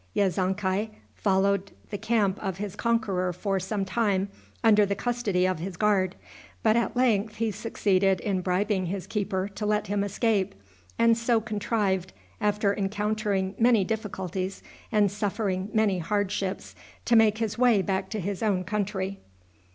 Yezonkai 0.15 0.89
followed 1.13 1.69
the 1.91 1.97
camp 1.99 2.41
of 2.43 2.57
his 2.57 2.75
conqueror 2.75 3.31
for 3.31 3.59
some 3.59 3.85
time 3.85 4.29
under 4.63 4.83
the 4.83 4.95
custody 4.95 5.45
of 5.45 5.59
his 5.59 5.77
guard; 5.77 6.15
but 6.63 6.75
at 6.75 6.95
length 6.97 7.35
he 7.35 7.51
succeeded 7.51 8.19
in 8.21 8.41
bribing 8.41 8.87
his 8.87 9.05
keeper 9.05 9.47
to 9.47 9.63
let 9.63 9.85
him 9.85 10.03
escape, 10.03 10.55
and 10.97 11.15
so 11.19 11.39
contrived, 11.39 12.13
after 12.41 12.75
encountering 12.75 13.53
many 13.59 13.83
difficulties 13.83 14.63
and 14.91 15.11
suffering 15.11 15.69
many 15.71 15.99
hardships, 15.99 16.73
to 17.05 17.15
make 17.15 17.37
his 17.37 17.59
way 17.59 17.83
back 17.83 18.09
to 18.09 18.19
his 18.19 18.41
own 18.41 18.63
country. 18.63 19.19